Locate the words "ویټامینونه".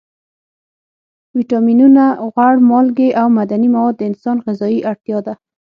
1.37-2.03